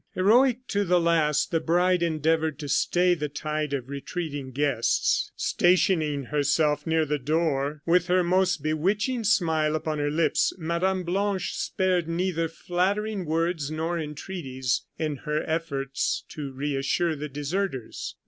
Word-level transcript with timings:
Heroic 0.15 0.65
to 0.69 0.83
the 0.83 0.99
last, 0.99 1.51
the 1.51 1.59
bride 1.59 2.01
endeavored 2.01 2.57
to 2.57 2.67
stay 2.67 3.13
the 3.13 3.29
tide 3.29 3.71
of 3.71 3.87
retreating 3.87 4.49
guests. 4.49 5.31
Stationing 5.35 6.23
herself 6.23 6.87
near 6.87 7.05
the 7.05 7.19
door, 7.19 7.83
with 7.85 8.07
her 8.07 8.23
most 8.23 8.63
bewitching 8.63 9.23
smile 9.23 9.75
upon 9.75 9.99
her 9.99 10.09
lips, 10.09 10.53
Madame 10.57 11.03
Blanche 11.03 11.53
spared 11.53 12.09
neither 12.09 12.47
flattering 12.47 13.25
words 13.27 13.69
nor 13.69 13.99
entreaties 13.99 14.87
in 14.97 15.17
her 15.17 15.43
efforts 15.43 16.23
to 16.29 16.51
reassure 16.51 17.15
the 17.15 17.29
deserters. 17.29 18.15